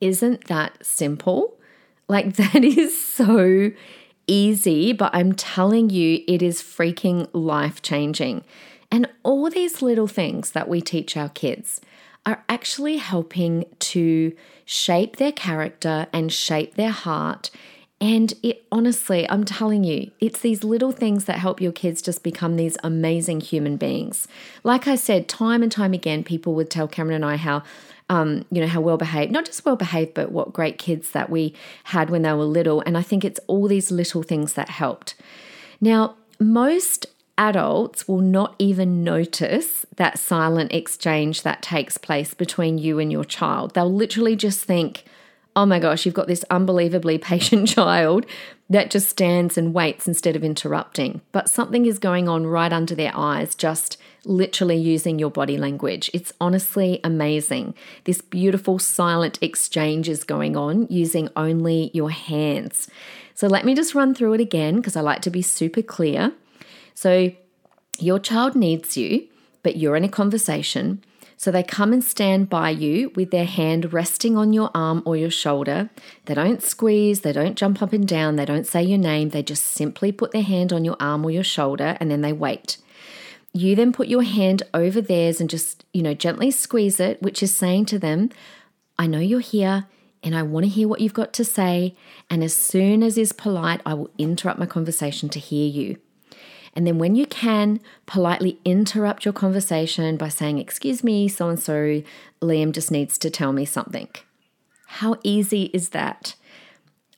Isn't 0.00 0.44
that 0.48 0.84
simple? 0.84 1.56
Like, 2.08 2.36
that 2.36 2.64
is 2.64 3.00
so 3.00 3.72
easy, 4.26 4.92
but 4.92 5.14
I'm 5.14 5.32
telling 5.32 5.90
you, 5.90 6.22
it 6.28 6.42
is 6.42 6.62
freaking 6.62 7.28
life 7.32 7.82
changing. 7.82 8.44
And 8.90 9.08
all 9.22 9.48
these 9.48 9.80
little 9.80 10.06
things 10.06 10.50
that 10.50 10.68
we 10.68 10.82
teach 10.82 11.16
our 11.16 11.30
kids 11.30 11.80
are 12.26 12.44
actually 12.48 12.98
helping 12.98 13.64
to 13.78 14.36
shape 14.64 15.16
their 15.16 15.32
character 15.32 16.06
and 16.12 16.32
shape 16.32 16.74
their 16.74 16.90
heart 16.90 17.50
and 18.02 18.34
it 18.42 18.64
honestly, 18.72 19.30
I'm 19.30 19.44
telling 19.44 19.84
you, 19.84 20.10
it's 20.18 20.40
these 20.40 20.64
little 20.64 20.90
things 20.90 21.26
that 21.26 21.38
help 21.38 21.60
your 21.60 21.70
kids 21.70 22.02
just 22.02 22.24
become 22.24 22.56
these 22.56 22.76
amazing 22.82 23.40
human 23.40 23.76
beings. 23.76 24.26
Like 24.64 24.88
I 24.88 24.96
said, 24.96 25.28
time 25.28 25.62
and 25.62 25.70
time 25.70 25.94
again, 25.94 26.24
people 26.24 26.56
would 26.56 26.68
tell 26.68 26.88
Cameron 26.88 27.14
and 27.14 27.24
I 27.24 27.36
how. 27.36 27.62
Um, 28.08 28.44
you 28.50 28.60
know, 28.60 28.66
how 28.66 28.82
well 28.82 28.98
behaved, 28.98 29.32
not 29.32 29.46
just 29.46 29.64
well 29.64 29.76
behaved, 29.76 30.12
but 30.12 30.32
what 30.32 30.52
great 30.52 30.76
kids 30.76 31.12
that 31.12 31.30
we 31.30 31.54
had 31.84 32.10
when 32.10 32.20
they 32.20 32.32
were 32.34 32.44
little. 32.44 32.82
And 32.82 32.98
I 32.98 33.00
think 33.00 33.24
it's 33.24 33.40
all 33.46 33.68
these 33.68 33.90
little 33.90 34.22
things 34.22 34.52
that 34.52 34.68
helped. 34.68 35.14
Now, 35.80 36.16
most 36.38 37.06
adults 37.38 38.06
will 38.06 38.20
not 38.20 38.54
even 38.58 39.02
notice 39.02 39.86
that 39.96 40.18
silent 40.18 40.74
exchange 40.74 41.42
that 41.42 41.62
takes 41.62 41.96
place 41.96 42.34
between 42.34 42.76
you 42.76 42.98
and 42.98 43.10
your 43.10 43.24
child. 43.24 43.72
They'll 43.72 43.90
literally 43.90 44.36
just 44.36 44.62
think, 44.62 45.04
oh 45.54 45.66
my 45.66 45.78
gosh, 45.78 46.06
you've 46.06 46.14
got 46.14 46.28
this 46.28 46.44
unbelievably 46.50 47.18
patient 47.18 47.68
child 47.74 48.26
that 48.70 48.90
just 48.90 49.08
stands 49.08 49.58
and 49.58 49.74
waits 49.74 50.08
instead 50.08 50.34
of 50.34 50.42
interrupting. 50.42 51.20
But 51.30 51.48
something 51.48 51.84
is 51.84 51.98
going 51.98 52.28
on 52.28 52.46
right 52.46 52.72
under 52.72 52.94
their 52.94 53.12
eyes, 53.14 53.54
just 53.54 53.98
literally 54.24 54.76
using 54.76 55.18
your 55.18 55.30
body 55.30 55.58
language. 55.58 56.10
It's 56.14 56.32
honestly 56.40 57.00
amazing. 57.04 57.74
This 58.04 58.22
beautiful 58.22 58.78
silent 58.78 59.38
exchange 59.42 60.08
is 60.08 60.24
going 60.24 60.56
on 60.56 60.86
using 60.88 61.28
only 61.36 61.90
your 61.92 62.10
hands. 62.10 62.88
So 63.34 63.46
let 63.46 63.64
me 63.64 63.74
just 63.74 63.94
run 63.94 64.14
through 64.14 64.34
it 64.34 64.40
again 64.40 64.76
because 64.76 64.96
I 64.96 65.00
like 65.00 65.20
to 65.22 65.30
be 65.30 65.42
super 65.42 65.82
clear. 65.82 66.32
So 66.94 67.32
your 67.98 68.18
child 68.18 68.54
needs 68.54 68.96
you, 68.96 69.28
but 69.62 69.76
you're 69.76 69.96
in 69.96 70.04
a 70.04 70.08
conversation. 70.08 71.02
So 71.42 71.50
they 71.50 71.64
come 71.64 71.92
and 71.92 72.04
stand 72.04 72.48
by 72.48 72.70
you 72.70 73.10
with 73.16 73.32
their 73.32 73.46
hand 73.46 73.92
resting 73.92 74.36
on 74.36 74.52
your 74.52 74.70
arm 74.76 75.02
or 75.04 75.16
your 75.16 75.28
shoulder. 75.28 75.90
They 76.26 76.34
don't 76.34 76.62
squeeze, 76.62 77.22
they 77.22 77.32
don't 77.32 77.56
jump 77.56 77.82
up 77.82 77.92
and 77.92 78.06
down, 78.06 78.36
they 78.36 78.44
don't 78.44 78.64
say 78.64 78.80
your 78.80 78.98
name, 78.98 79.30
they 79.30 79.42
just 79.42 79.64
simply 79.64 80.12
put 80.12 80.30
their 80.30 80.44
hand 80.44 80.72
on 80.72 80.84
your 80.84 80.94
arm 81.00 81.24
or 81.24 81.32
your 81.32 81.42
shoulder 81.42 81.96
and 81.98 82.08
then 82.08 82.20
they 82.20 82.32
wait. 82.32 82.78
You 83.52 83.74
then 83.74 83.92
put 83.92 84.06
your 84.06 84.22
hand 84.22 84.62
over 84.72 85.00
theirs 85.00 85.40
and 85.40 85.50
just, 85.50 85.84
you 85.92 86.00
know, 86.00 86.14
gently 86.14 86.52
squeeze 86.52 87.00
it, 87.00 87.20
which 87.20 87.42
is 87.42 87.52
saying 87.52 87.86
to 87.86 87.98
them, 87.98 88.30
I 88.96 89.08
know 89.08 89.18
you're 89.18 89.40
here. 89.40 89.86
and 90.22 90.36
I 90.36 90.44
want 90.44 90.62
to 90.62 90.70
hear 90.70 90.86
what 90.86 91.00
you've 91.00 91.12
got 91.12 91.32
to 91.32 91.44
say. 91.44 91.96
And 92.30 92.44
as 92.44 92.54
soon 92.54 93.02
as 93.02 93.18
is 93.18 93.32
polite, 93.32 93.80
I 93.84 93.94
will 93.94 94.10
interrupt 94.16 94.60
my 94.60 94.66
conversation 94.66 95.28
to 95.30 95.40
hear 95.40 95.68
you. 95.68 95.96
And 96.74 96.86
then, 96.86 96.98
when 96.98 97.14
you 97.14 97.26
can, 97.26 97.80
politely 98.06 98.58
interrupt 98.64 99.24
your 99.24 99.34
conversation 99.34 100.16
by 100.16 100.28
saying, 100.28 100.58
Excuse 100.58 101.04
me, 101.04 101.28
so 101.28 101.48
and 101.48 101.60
so, 101.60 102.02
Liam 102.40 102.72
just 102.72 102.90
needs 102.90 103.18
to 103.18 103.30
tell 103.30 103.52
me 103.52 103.64
something. 103.64 104.08
How 104.86 105.16
easy 105.22 105.64
is 105.74 105.90
that? 105.90 106.34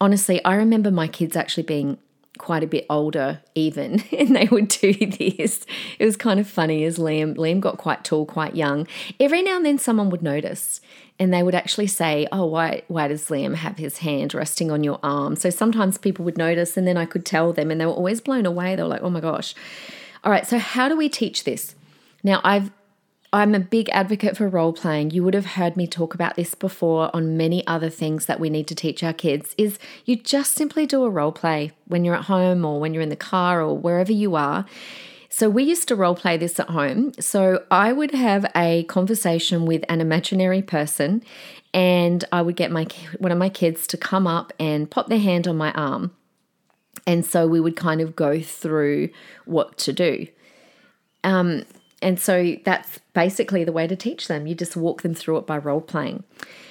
Honestly, 0.01 0.45
I 0.45 0.55
remember 0.57 0.91
my 0.91 1.07
kids 1.07 1.37
actually 1.37 1.63
being 1.63 1.99
quite 2.39 2.65
a 2.65 2.67
bit 2.67 2.85
older 2.91 3.41
even 3.55 4.03
and 4.13 4.35
they 4.35 4.47
would 4.51 4.69
do 4.69 4.93
this. 4.93 5.65
It 5.99 6.05
was 6.05 6.17
kind 6.17 6.41
of 6.41 6.49
funny 6.49 6.85
as 6.85 6.99
liam 6.99 7.37
liam 7.37 7.61
got 7.61 7.79
quite 7.79 8.05
tall 8.05 8.27
quite 8.27 8.57
young. 8.57 8.87
Every 9.21 9.43
now 9.43 9.57
and 9.57 9.67
then 9.67 9.79
someone 9.79 10.11
would 10.11 10.23
notice 10.23 10.81
and 11.19 11.33
they 11.33 11.43
would 11.43 11.55
actually 11.55 11.87
say 11.87 12.27
oh 12.33 12.47
why 12.47 12.83
why 12.89 13.09
does 13.09 13.29
liam 13.29 13.55
have 13.55 13.79
his 13.79 13.99
hand 13.99 14.35
resting 14.35 14.71
on 14.71 14.83
your 14.83 14.99
arm? 15.03 15.37
So 15.37 15.51
sometimes 15.51 15.99
people 15.99 16.25
would 16.25 16.39
notice 16.39 16.77
and 16.77 16.87
then 16.87 16.97
i 16.97 17.07
could 17.07 17.25
tell 17.25 17.53
them 17.53 17.71
and 17.71 17.81
they 17.81 17.87
were 17.87 17.93
always 17.93 18.21
blown 18.21 18.47
away. 18.47 18.75
They 18.75 18.83
were 18.83 18.89
like 18.89 19.03
oh 19.03 19.11
my 19.11 19.21
gosh. 19.21 19.55
All 20.25 20.33
right 20.33 20.47
so 20.47 20.59
how 20.59 20.89
do 20.89 20.97
we 20.97 21.09
teach 21.09 21.45
this? 21.45 21.75
Now 22.23 22.41
i've 22.43 22.71
I'm 23.35 23.53
a 23.53 23.59
big 23.59 23.91
advocate 23.91 24.37
for 24.37 24.49
role 24.49 24.73
playing. 24.73 25.11
You 25.11 25.25
would 25.25 25.35
have 25.35 25.45
heard 25.45 25.77
me 25.77 25.89
talk 25.89 26.15
about 26.15 26.37
this 26.37 26.55
before 26.55 27.11
on 27.13 27.37
many 27.37 27.67
other 27.67 27.91
things 27.91 28.27
that 28.27 28.39
we 28.39 28.49
need 28.49 28.69
to 28.69 28.77
teach 28.77 29.03
our 29.03 29.13
kids 29.13 29.57
is 29.59 29.77
you 30.05 30.15
just 30.15 30.53
simply 30.53 30.87
do 30.87 31.03
a 31.03 31.11
role 31.11 31.33
play 31.33 31.73
when 31.87 32.05
you're 32.05 32.15
at 32.15 32.27
home 32.27 32.65
or 32.65 32.79
when 32.79 32.95
you're 32.95 33.03
in 33.03 33.09
the 33.09 33.17
car 33.17 33.61
or 33.61 33.77
wherever 33.77 34.13
you 34.13 34.37
are. 34.37 34.65
So 35.31 35.51
we 35.51 35.65
used 35.65 35.89
to 35.89 35.97
role 35.97 36.15
play 36.15 36.37
this 36.37 36.61
at 36.61 36.71
home. 36.71 37.13
So 37.19 37.65
I 37.73 37.93
would 37.93 38.13
have 38.13 38.47
a 38.55 38.85
conversation 38.85 39.67
with 39.67 39.83
an 39.89 40.01
imaginary 40.01 40.63
person 40.63 41.21
and 41.73 42.25
I 42.31 42.41
would 42.41 42.55
get 42.55 42.71
my 42.71 42.87
one 43.19 43.33
of 43.33 43.39
my 43.39 43.49
kids 43.49 43.89
to 43.89 43.97
come 43.97 44.29
up 44.29 44.53
and 44.61 44.89
pop 44.89 45.09
their 45.09 45.19
hand 45.19 45.49
on 45.49 45.57
my 45.57 45.73
arm. 45.73 46.13
And 47.05 47.27
so 47.27 47.49
we 47.49 47.59
would 47.59 47.75
kind 47.75 48.01
of 48.01 48.15
go 48.15 48.41
through 48.41 49.09
what 49.45 49.77
to 49.79 49.93
do. 49.93 50.29
Um, 51.25 51.65
and 52.03 52.21
so 52.21 52.57
that's 52.65 53.01
basically 53.13 53.65
the 53.65 53.73
way 53.73 53.87
to 53.87 53.97
teach 53.97 54.29
them. 54.29 54.47
You 54.47 54.55
just 54.55 54.77
walk 54.77 55.03
them 55.03 55.15
through 55.15 55.39
it 55.39 55.47
by 55.47 55.59
role 55.59 55.81
playing. 55.81 56.25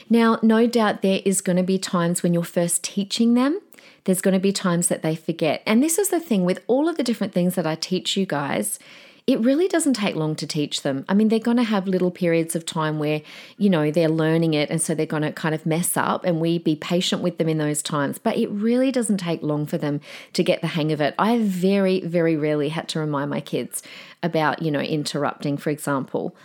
Now, 0.09 0.37
no 0.41 0.67
doubt 0.67 1.01
there 1.01 1.21
is 1.25 1.41
going 1.41 1.57
to 1.57 1.63
be 1.63 1.79
times 1.79 2.21
when 2.21 2.33
you're 2.33 2.43
first 2.43 2.83
teaching 2.83 3.33
them, 3.33 3.59
there's 4.03 4.21
going 4.21 4.33
to 4.33 4.39
be 4.39 4.51
times 4.51 4.87
that 4.89 5.01
they 5.01 5.15
forget. 5.15 5.63
And 5.65 5.81
this 5.81 5.97
is 5.97 6.09
the 6.09 6.19
thing 6.19 6.43
with 6.43 6.61
all 6.67 6.89
of 6.89 6.97
the 6.97 7.03
different 7.03 7.33
things 7.33 7.55
that 7.55 7.65
I 7.65 7.75
teach 7.75 8.17
you 8.17 8.25
guys, 8.25 8.79
it 9.25 9.39
really 9.39 9.69
doesn't 9.69 9.93
take 9.93 10.15
long 10.15 10.35
to 10.35 10.45
teach 10.45 10.81
them. 10.81 11.05
I 11.07 11.13
mean, 11.13 11.29
they're 11.29 11.39
going 11.39 11.57
to 11.57 11.63
have 11.63 11.87
little 11.87 12.11
periods 12.11 12.55
of 12.55 12.65
time 12.65 12.99
where, 12.99 13.21
you 13.57 13.69
know, 13.69 13.89
they're 13.89 14.09
learning 14.09 14.53
it 14.53 14.69
and 14.69 14.81
so 14.81 14.93
they're 14.93 15.05
going 15.05 15.23
to 15.23 15.31
kind 15.31 15.55
of 15.55 15.65
mess 15.65 15.95
up 15.95 16.25
and 16.25 16.41
we 16.41 16.57
be 16.57 16.75
patient 16.75 17.21
with 17.21 17.37
them 17.37 17.47
in 17.47 17.57
those 17.57 17.81
times. 17.81 18.17
But 18.17 18.37
it 18.37 18.49
really 18.49 18.91
doesn't 18.91 19.19
take 19.19 19.41
long 19.41 19.65
for 19.65 19.77
them 19.77 20.01
to 20.33 20.43
get 20.43 20.59
the 20.59 20.67
hang 20.67 20.91
of 20.91 20.99
it. 20.99 21.15
I 21.17 21.39
very, 21.39 22.01
very 22.01 22.35
rarely 22.35 22.69
had 22.69 22.89
to 22.89 22.99
remind 22.99 23.29
my 23.29 23.39
kids 23.39 23.81
about, 24.21 24.61
you 24.61 24.71
know, 24.71 24.81
interrupting, 24.81 25.55
for 25.55 25.69
example. 25.69 26.35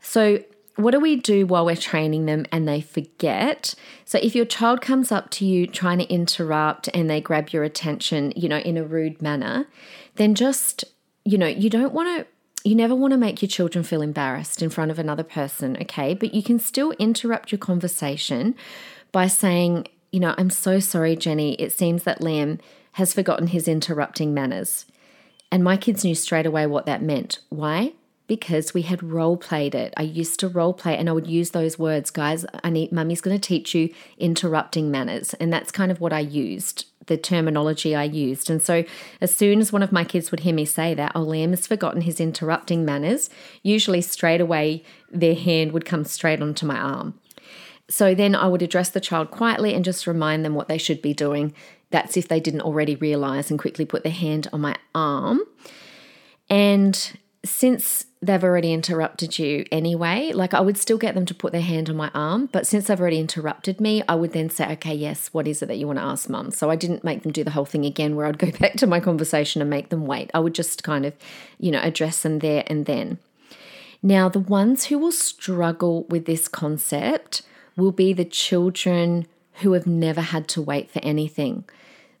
So 0.00 0.42
what 0.76 0.92
do 0.92 1.00
we 1.00 1.16
do 1.16 1.46
while 1.46 1.66
we're 1.66 1.76
training 1.76 2.24
them 2.24 2.46
and 2.50 2.66
they 2.66 2.80
forget? 2.80 3.74
So, 4.06 4.18
if 4.22 4.34
your 4.34 4.46
child 4.46 4.80
comes 4.80 5.12
up 5.12 5.28
to 5.30 5.44
you 5.44 5.66
trying 5.66 5.98
to 5.98 6.10
interrupt 6.10 6.88
and 6.94 7.10
they 7.10 7.20
grab 7.20 7.50
your 7.50 7.62
attention, 7.62 8.32
you 8.34 8.48
know, 8.48 8.56
in 8.56 8.78
a 8.78 8.84
rude 8.84 9.20
manner, 9.20 9.66
then 10.16 10.34
just 10.34 10.84
you 11.24 11.38
know, 11.38 11.46
you 11.46 11.70
don't 11.70 11.92
want 11.92 12.18
to 12.18 12.26
you 12.64 12.74
never 12.76 12.94
want 12.94 13.12
to 13.12 13.16
make 13.16 13.42
your 13.42 13.48
children 13.48 13.82
feel 13.82 14.02
embarrassed 14.02 14.62
in 14.62 14.70
front 14.70 14.90
of 14.90 14.98
another 14.98 15.24
person, 15.24 15.76
okay? 15.82 16.14
But 16.14 16.32
you 16.32 16.42
can 16.42 16.60
still 16.60 16.92
interrupt 16.92 17.50
your 17.50 17.58
conversation 17.58 18.54
by 19.10 19.26
saying, 19.26 19.88
you 20.12 20.20
know, 20.20 20.34
I'm 20.38 20.50
so 20.50 20.78
sorry, 20.78 21.16
Jenny. 21.16 21.54
It 21.54 21.72
seems 21.72 22.04
that 22.04 22.20
Liam 22.20 22.60
has 22.92 23.14
forgotten 23.14 23.48
his 23.48 23.66
interrupting 23.66 24.32
manners. 24.32 24.86
And 25.50 25.64
my 25.64 25.76
kids 25.76 26.04
knew 26.04 26.14
straight 26.14 26.46
away 26.46 26.66
what 26.66 26.86
that 26.86 27.02
meant. 27.02 27.40
Why? 27.48 27.94
Because 28.26 28.72
we 28.72 28.82
had 28.82 29.02
role 29.02 29.36
played 29.36 29.74
it. 29.74 29.92
I 29.96 30.02
used 30.02 30.38
to 30.40 30.48
role 30.48 30.72
play 30.72 30.96
and 30.96 31.08
I 31.08 31.12
would 31.12 31.26
use 31.26 31.50
those 31.50 31.78
words, 31.78 32.10
guys. 32.10 32.46
I 32.62 32.70
need 32.70 32.92
mummy's 32.92 33.20
going 33.20 33.38
to 33.38 33.48
teach 33.48 33.74
you 33.74 33.92
interrupting 34.18 34.90
manners. 34.90 35.34
And 35.34 35.52
that's 35.52 35.72
kind 35.72 35.90
of 35.90 36.00
what 36.00 36.12
I 36.12 36.20
used 36.20 36.86
the 37.12 37.18
terminology 37.18 37.94
I 37.94 38.04
used. 38.04 38.48
And 38.48 38.62
so, 38.62 38.84
as 39.20 39.36
soon 39.36 39.60
as 39.60 39.72
one 39.72 39.82
of 39.82 39.92
my 39.92 40.02
kids 40.02 40.30
would 40.30 40.40
hear 40.40 40.54
me 40.54 40.64
say 40.64 40.94
that, 40.94 41.12
oh, 41.14 41.24
Liam 41.24 41.50
has 41.50 41.66
forgotten 41.66 42.00
his 42.00 42.20
interrupting 42.20 42.84
manners, 42.84 43.28
usually 43.62 44.00
straight 44.00 44.40
away 44.40 44.82
their 45.10 45.34
hand 45.34 45.72
would 45.72 45.84
come 45.84 46.04
straight 46.04 46.40
onto 46.40 46.64
my 46.64 46.78
arm. 46.78 47.14
So 47.88 48.14
then 48.14 48.34
I 48.34 48.48
would 48.48 48.62
address 48.62 48.88
the 48.88 49.00
child 49.00 49.30
quietly 49.30 49.74
and 49.74 49.84
just 49.84 50.06
remind 50.06 50.44
them 50.44 50.54
what 50.54 50.68
they 50.68 50.78
should 50.78 51.02
be 51.02 51.12
doing. 51.12 51.54
That's 51.90 52.16
if 52.16 52.28
they 52.28 52.40
didn't 52.40 52.62
already 52.62 52.96
realize 52.96 53.50
and 53.50 53.60
quickly 53.60 53.84
put 53.84 54.02
their 54.02 54.12
hand 54.12 54.48
on 54.50 54.62
my 54.62 54.76
arm. 54.94 55.42
And 56.48 57.18
since 57.44 58.06
they've 58.20 58.44
already 58.44 58.72
interrupted 58.72 59.38
you 59.38 59.64
anyway, 59.72 60.30
like 60.32 60.54
I 60.54 60.60
would 60.60 60.78
still 60.78 60.96
get 60.96 61.14
them 61.14 61.26
to 61.26 61.34
put 61.34 61.50
their 61.50 61.60
hand 61.60 61.90
on 61.90 61.96
my 61.96 62.10
arm, 62.14 62.48
but 62.52 62.66
since 62.66 62.86
they've 62.86 63.00
already 63.00 63.18
interrupted 63.18 63.80
me, 63.80 64.02
I 64.08 64.14
would 64.14 64.32
then 64.32 64.48
say, 64.48 64.70
okay, 64.72 64.94
yes, 64.94 65.28
what 65.32 65.48
is 65.48 65.60
it 65.60 65.66
that 65.66 65.76
you 65.76 65.88
want 65.88 65.98
to 65.98 66.04
ask 66.04 66.28
mum? 66.28 66.52
So 66.52 66.70
I 66.70 66.76
didn't 66.76 67.02
make 67.02 67.22
them 67.22 67.32
do 67.32 67.42
the 67.42 67.50
whole 67.50 67.64
thing 67.64 67.84
again 67.84 68.14
where 68.14 68.26
I'd 68.26 68.38
go 68.38 68.50
back 68.60 68.74
to 68.74 68.86
my 68.86 69.00
conversation 69.00 69.60
and 69.60 69.70
make 69.70 69.88
them 69.88 70.06
wait. 70.06 70.30
I 70.34 70.38
would 70.38 70.54
just 70.54 70.84
kind 70.84 71.04
of, 71.04 71.14
you 71.58 71.72
know, 71.72 71.80
address 71.80 72.22
them 72.22 72.38
there 72.38 72.62
and 72.68 72.86
then. 72.86 73.18
Now, 74.04 74.28
the 74.28 74.40
ones 74.40 74.86
who 74.86 74.98
will 74.98 75.12
struggle 75.12 76.04
with 76.04 76.26
this 76.26 76.48
concept 76.48 77.42
will 77.76 77.92
be 77.92 78.12
the 78.12 78.24
children 78.24 79.26
who 79.56 79.72
have 79.72 79.86
never 79.86 80.20
had 80.20 80.48
to 80.48 80.62
wait 80.62 80.90
for 80.90 81.00
anything. 81.02 81.64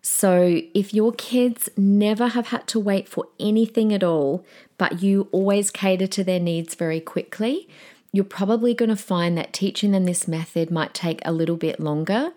So, 0.04 0.60
if 0.74 0.92
your 0.92 1.12
kids 1.12 1.68
never 1.76 2.28
have 2.28 2.48
had 2.48 2.66
to 2.68 2.80
wait 2.80 3.08
for 3.08 3.28
anything 3.38 3.94
at 3.94 4.02
all, 4.02 4.44
but 4.76 5.00
you 5.00 5.28
always 5.30 5.70
cater 5.70 6.08
to 6.08 6.24
their 6.24 6.40
needs 6.40 6.74
very 6.74 6.98
quickly, 6.98 7.68
you're 8.12 8.24
probably 8.24 8.74
going 8.74 8.88
to 8.88 8.96
find 8.96 9.38
that 9.38 9.52
teaching 9.52 9.92
them 9.92 10.04
this 10.04 10.26
method 10.26 10.72
might 10.72 10.92
take 10.92 11.20
a 11.24 11.30
little 11.30 11.56
bit 11.56 11.78
longer. 11.78 12.32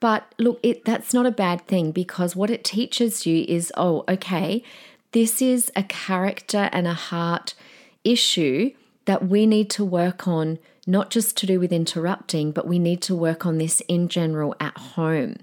But 0.00 0.34
look, 0.38 0.58
it, 0.64 0.84
that's 0.84 1.14
not 1.14 1.24
a 1.24 1.30
bad 1.30 1.66
thing 1.66 1.92
because 1.92 2.34
what 2.34 2.50
it 2.50 2.64
teaches 2.64 3.24
you 3.26 3.44
is 3.48 3.72
oh, 3.76 4.04
okay, 4.08 4.64
this 5.12 5.40
is 5.40 5.70
a 5.76 5.84
character 5.84 6.68
and 6.72 6.88
a 6.88 6.94
heart 6.94 7.54
issue 8.02 8.72
that 9.04 9.28
we 9.28 9.46
need 9.46 9.70
to 9.70 9.84
work 9.84 10.26
on, 10.26 10.58
not 10.84 11.10
just 11.10 11.36
to 11.36 11.46
do 11.46 11.60
with 11.60 11.72
interrupting, 11.72 12.50
but 12.50 12.66
we 12.66 12.80
need 12.80 13.00
to 13.02 13.14
work 13.14 13.46
on 13.46 13.58
this 13.58 13.80
in 13.82 14.08
general 14.08 14.56
at 14.58 14.76
home. 14.76 15.36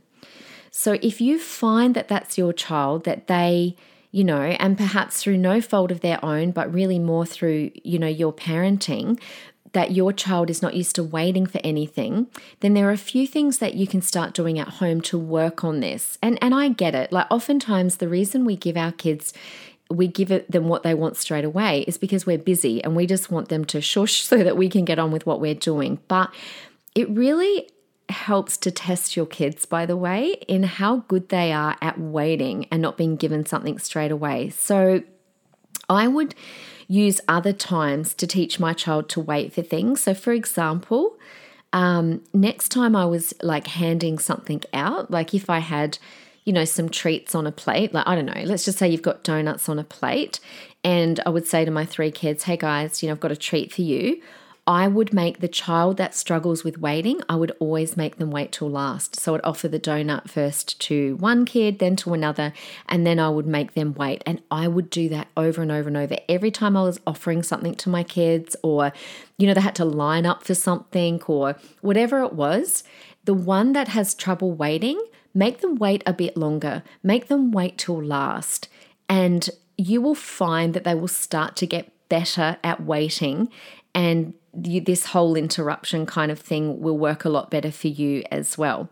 So 0.72 0.98
if 1.02 1.20
you 1.22 1.38
find 1.38 1.94
that 1.96 2.08
that's 2.08 2.38
your 2.38 2.54
child, 2.54 3.04
that 3.04 3.28
they, 3.28 3.76
you 4.12 4.24
know, 4.24 4.42
and 4.42 4.78
perhaps 4.78 5.22
through 5.22 5.38
no 5.38 5.62
fault 5.62 5.92
of 5.92 6.00
their 6.00 6.24
own, 6.24 6.52
but 6.52 6.74
really 6.74 6.98
more 6.98 7.26
through, 7.26 7.72
you 7.84 8.00
know, 8.00 8.08
your 8.08 8.34
parenting, 8.34 9.20
that 9.74 9.92
your 9.92 10.12
child 10.12 10.50
is 10.50 10.62
not 10.62 10.74
used 10.74 10.96
to 10.96 11.04
waiting 11.04 11.46
for 11.46 11.60
anything, 11.64 12.28
then 12.60 12.74
there 12.74 12.88
are 12.90 12.94
a 12.94 12.98
few 12.98 13.26
things 13.28 13.60
that 13.60 13.74
you 13.74 13.88
can 13.88 14.02
start 14.02 14.34
doing 14.34 14.60
at 14.60 14.68
home 14.68 15.02
to 15.02 15.18
work 15.18 15.64
on 15.64 15.80
this. 15.80 16.18
And 16.22 16.38
and 16.42 16.54
I 16.54 16.70
get 16.70 16.96
it. 16.96 17.12
Like 17.12 17.28
oftentimes 17.30 17.98
the 17.98 18.10
reason 18.10 18.46
we 18.46 18.56
give 18.56 18.78
our 18.78 18.92
kids 18.92 19.34
we 19.90 20.08
give 20.08 20.32
it 20.32 20.50
them 20.50 20.70
what 20.70 20.84
they 20.84 20.94
want 20.94 21.18
straight 21.18 21.44
away 21.44 21.82
is 21.82 21.98
because 21.98 22.26
we're 22.26 22.38
busy 22.38 22.82
and 22.82 22.96
we 22.96 23.06
just 23.06 23.30
want 23.30 23.50
them 23.50 23.66
to 23.66 23.82
shush 23.82 24.22
so 24.26 24.38
that 24.38 24.58
we 24.58 24.70
can 24.70 24.86
get 24.86 25.00
on 25.00 25.12
with 25.12 25.26
what 25.26 25.40
we're 25.42 25.56
doing. 25.56 26.00
But 26.08 26.34
it 26.96 27.10
really 27.10 27.70
helps 28.12 28.58
to 28.58 28.72
test 28.72 29.16
your 29.16 29.26
kids, 29.26 29.66
by 29.66 29.86
the 29.86 29.98
way, 29.98 30.34
in 30.48 30.64
how 30.64 30.98
good 31.08 31.30
they 31.30 31.52
are 31.52 31.76
at 31.82 32.00
waiting 32.00 32.68
and 32.72 32.82
not 32.82 32.98
being 32.98 33.16
given 33.16 33.46
something 33.46 33.80
straight 33.80 34.12
away. 34.12 34.50
So 34.50 35.04
I 35.90 36.08
would 36.08 36.36
use 36.88 37.22
other 37.28 37.54
times 37.54 38.14
to 38.16 38.28
teach 38.28 38.60
my 38.60 38.74
child 38.74 39.10
to 39.10 39.20
wait 39.20 39.54
for 39.54 39.62
things. 39.62 40.02
So, 40.04 40.14
for 40.14 40.34
example, 40.34 41.18
um, 41.74 42.22
next 42.34 42.70
time 42.70 42.96
I 42.96 43.06
was 43.06 43.34
like 43.42 43.68
handing 43.68 44.20
something 44.20 44.62
out, 44.74 45.10
like 45.10 45.34
if 45.34 45.50
I 45.50 45.60
had, 45.60 45.98
you 46.44 46.52
know, 46.52 46.66
some 46.66 46.90
treats 46.90 47.34
on 47.34 47.48
a 47.48 47.52
plate, 47.52 47.94
like 47.94 48.08
I 48.08 48.16
don't 48.16 48.26
know, 48.26 48.44
let's 48.46 48.66
just 48.66 48.78
say 48.78 48.90
you've 48.90 49.02
got 49.02 49.24
donuts 49.24 49.70
on 49.70 49.80
a 49.80 49.84
plate, 49.84 50.40
and 50.84 51.20
I 51.26 51.30
would 51.30 51.48
say 51.48 51.64
to 51.64 51.72
my 51.72 51.86
three 51.86 52.12
kids, 52.12 52.44
hey 52.44 52.58
guys, 52.58 53.02
you 53.02 53.08
know, 53.08 53.14
I've 53.14 53.20
got 53.20 53.32
a 53.32 53.38
treat 53.38 53.72
for 53.72 53.84
you. 53.84 54.22
I 54.68 54.88
would 54.88 55.12
make 55.12 55.40
the 55.40 55.48
child 55.48 55.98
that 55.98 56.14
struggles 56.14 56.64
with 56.64 56.78
waiting, 56.78 57.22
I 57.28 57.36
would 57.36 57.52
always 57.60 57.98
make 57.98 58.18
them 58.18 58.30
wait 58.30 58.52
till 58.52 58.70
last. 58.70 59.20
So 59.20 59.34
I'd 59.34 59.42
offer 59.44 59.68
the 59.68 59.80
donut 59.80 60.30
first 60.30 60.80
to 60.82 61.16
one 61.16 61.46
kid, 61.46 61.80
then 61.80 61.96
to 61.98 62.14
another, 62.14 62.54
and 62.88 63.06
then 63.06 63.20
I 63.20 63.30
would 63.30 63.48
make 63.48 63.74
them 63.74 63.96
wait. 63.96 64.22
And 64.26 64.42
I 64.52 64.68
would 64.68 64.92
do 64.92 65.10
that 65.10 65.30
over 65.36 65.64
and 65.64 65.72
over 65.72 65.88
and 65.88 65.98
over. 65.98 66.16
Every 66.30 66.52
time 66.52 66.78
I 66.78 66.84
was 66.84 67.00
offering 67.08 67.42
something 67.42 67.74
to 67.76 67.90
my 67.90 68.04
kids, 68.04 68.56
or, 68.62 68.94
you 69.38 69.48
know, 69.48 69.56
they 69.56 69.62
had 69.62 69.76
to 69.76 69.86
line 69.86 70.28
up 70.28 70.44
for 70.44 70.54
something, 70.54 71.22
or 71.24 71.56
whatever 71.82 72.22
it 72.24 72.34
was, 72.34 72.84
the 73.26 73.34
one 73.34 73.74
that 73.74 73.90
has 73.90 74.14
trouble 74.14 74.52
waiting, 74.52 75.04
make 75.34 75.62
them 75.62 75.76
wait 75.76 76.04
a 76.06 76.14
bit 76.14 76.38
longer, 76.38 76.84
make 77.02 77.30
them 77.30 77.52
wait 77.52 77.80
till 77.80 78.02
last. 78.04 78.70
And 79.10 79.50
you 79.76 80.02
will 80.02 80.16
find 80.16 80.76
that 80.76 80.84
they 80.84 80.94
will 80.94 81.08
start 81.08 81.56
to 81.58 81.66
get 81.66 81.92
better 82.10 82.58
at 82.64 82.84
waiting 82.84 83.50
and 83.94 84.34
you, 84.64 84.82
this 84.82 85.08
whole 85.08 85.36
interruption 85.36 86.06
kind 86.06 86.32
of 86.32 86.40
thing 86.40 86.82
will 86.82 86.98
work 86.98 87.26
a 87.26 87.30
lot 87.30 87.50
better 87.50 87.72
for 87.72 87.88
you 87.88 88.24
as 88.32 88.58
well. 88.58 88.90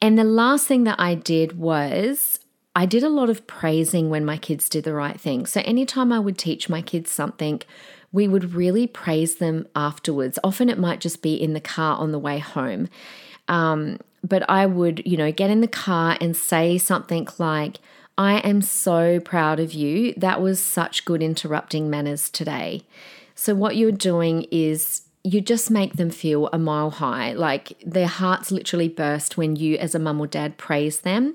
And 0.00 0.18
the 0.18 0.24
last 0.24 0.66
thing 0.66 0.84
that 0.84 0.98
I 0.98 1.14
did 1.14 1.58
was 1.58 2.40
I 2.74 2.86
did 2.86 3.02
a 3.02 3.08
lot 3.08 3.30
of 3.30 3.46
praising 3.46 4.10
when 4.10 4.24
my 4.24 4.36
kids 4.38 4.68
did 4.68 4.84
the 4.84 4.94
right 4.94 5.20
thing. 5.20 5.46
So 5.46 5.60
anytime 5.64 6.12
I 6.12 6.18
would 6.18 6.38
teach 6.38 6.68
my 6.68 6.82
kids 6.82 7.10
something, 7.10 7.60
we 8.12 8.26
would 8.26 8.54
really 8.54 8.86
praise 8.86 9.36
them 9.36 9.66
afterwards. 9.76 10.38
Often 10.42 10.70
it 10.70 10.78
might 10.78 11.00
just 11.00 11.22
be 11.22 11.34
in 11.34 11.52
the 11.52 11.60
car 11.60 11.96
on 11.96 12.12
the 12.12 12.18
way 12.18 12.38
home. 12.38 12.88
Um, 13.48 13.98
but 14.24 14.48
I 14.48 14.66
would, 14.66 15.02
you 15.04 15.16
know, 15.16 15.32
get 15.32 15.50
in 15.50 15.60
the 15.60 15.68
car 15.68 16.16
and 16.20 16.36
say 16.36 16.78
something 16.78 17.28
like, 17.38 17.78
I 18.16 18.38
am 18.38 18.62
so 18.62 19.20
proud 19.20 19.58
of 19.58 19.72
you. 19.72 20.14
That 20.16 20.40
was 20.40 20.60
such 20.60 21.04
good 21.04 21.22
interrupting 21.22 21.90
manners 21.90 22.30
today. 22.30 22.82
So, 23.42 23.56
what 23.56 23.74
you're 23.74 23.90
doing 23.90 24.46
is 24.52 25.02
you 25.24 25.40
just 25.40 25.68
make 25.68 25.94
them 25.94 26.10
feel 26.10 26.48
a 26.52 26.58
mile 26.60 26.90
high. 26.90 27.32
Like 27.32 27.76
their 27.84 28.06
hearts 28.06 28.52
literally 28.52 28.88
burst 28.88 29.36
when 29.36 29.56
you, 29.56 29.76
as 29.78 29.96
a 29.96 29.98
mum 29.98 30.20
or 30.20 30.28
dad, 30.28 30.58
praise 30.58 31.00
them. 31.00 31.34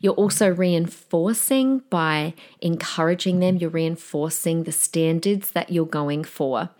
You're 0.00 0.14
also 0.14 0.48
reinforcing 0.48 1.80
by 1.90 2.32
encouraging 2.62 3.40
them, 3.40 3.56
you're 3.56 3.68
reinforcing 3.68 4.62
the 4.62 4.72
standards 4.72 5.50
that 5.50 5.70
you're 5.70 5.84
going 5.84 6.24
for. 6.24 6.70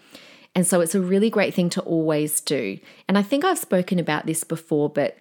And 0.55 0.67
so 0.67 0.81
it's 0.81 0.95
a 0.95 1.03
really 1.03 1.29
great 1.29 1.53
thing 1.53 1.69
to 1.69 1.83
always 1.83 2.41
do. 2.41 2.79
And 3.07 3.19
I 3.19 3.23
think 3.23 3.45
I've 3.45 3.59
spoken 3.59 3.99
about 3.99 4.25
this 4.25 4.43
before, 4.43 4.89
but 4.89 5.19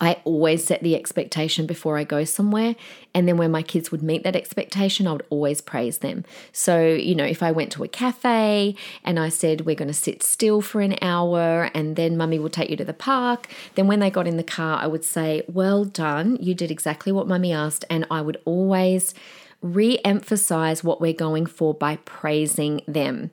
I 0.00 0.20
always 0.24 0.64
set 0.64 0.82
the 0.82 0.94
expectation 0.94 1.66
before 1.66 1.96
I 1.98 2.04
go 2.04 2.24
somewhere. 2.24 2.76
And 3.14 3.26
then 3.26 3.36
when 3.36 3.50
my 3.50 3.62
kids 3.62 3.90
would 3.90 4.02
meet 4.02 4.22
that 4.24 4.36
expectation, 4.36 5.06
I 5.06 5.12
would 5.12 5.26
always 5.30 5.60
praise 5.60 5.98
them. 5.98 6.24
So, 6.52 6.82
you 6.86 7.14
know, 7.14 7.24
if 7.24 7.42
I 7.42 7.50
went 7.50 7.72
to 7.72 7.84
a 7.84 7.88
cafe 7.88 8.76
and 9.04 9.18
I 9.18 9.28
said, 9.28 9.62
we're 9.62 9.74
going 9.74 9.88
to 9.88 9.94
sit 9.94 10.22
still 10.22 10.60
for 10.60 10.80
an 10.80 10.96
hour 11.02 11.70
and 11.74 11.96
then 11.96 12.16
mummy 12.16 12.38
will 12.38 12.50
take 12.50 12.70
you 12.70 12.76
to 12.76 12.84
the 12.84 12.92
park, 12.92 13.48
then 13.74 13.86
when 13.86 14.00
they 14.00 14.10
got 14.10 14.26
in 14.26 14.36
the 14.36 14.42
car, 14.42 14.78
I 14.80 14.86
would 14.86 15.04
say, 15.04 15.42
well 15.48 15.84
done. 15.84 16.36
You 16.40 16.54
did 16.54 16.70
exactly 16.70 17.12
what 17.12 17.28
mummy 17.28 17.52
asked. 17.52 17.84
And 17.90 18.06
I 18.10 18.20
would 18.20 18.40
always 18.44 19.14
re 19.62 19.98
emphasize 20.04 20.84
what 20.84 21.00
we're 21.00 21.12
going 21.12 21.46
for 21.46 21.74
by 21.74 21.96
praising 21.96 22.82
them. 22.86 23.30